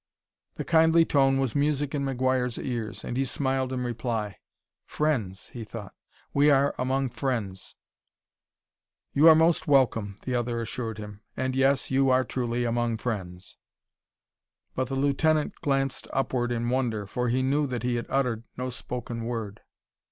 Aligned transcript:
The 0.55 0.65
kindly 0.65 1.05
tone 1.05 1.37
was 1.37 1.53
music 1.53 1.93
in 1.93 2.03
McGuire's 2.03 2.57
ears, 2.57 3.03
and 3.05 3.15
he 3.17 3.23
smiled 3.23 3.71
in 3.71 3.83
reply. 3.83 4.37
"Friends!" 4.87 5.49
he 5.49 5.63
thought. 5.63 5.93
"We 6.33 6.49
are 6.49 6.73
among 6.79 7.09
friends." 7.11 7.75
"You 9.13 9.27
are 9.27 9.35
most 9.35 9.67
welcome," 9.67 10.17
the 10.23 10.33
other 10.33 10.59
assured 10.59 10.97
him, 10.97 11.21
"and, 11.37 11.55
yes, 11.55 11.91
you 11.91 12.09
are 12.09 12.23
truly 12.23 12.63
among 12.65 12.97
friends." 12.97 13.57
But 14.73 14.87
the 14.87 14.95
lieutenant 14.95 15.53
glanced 15.61 16.07
upward 16.11 16.51
in 16.51 16.71
wonder, 16.71 17.05
for 17.05 17.29
he 17.29 17.43
knew 17.43 17.67
that 17.67 17.83
he 17.83 17.97
had 17.97 18.07
uttered 18.09 18.43
no 18.57 18.71
spoken 18.71 19.25
word. 19.25 19.61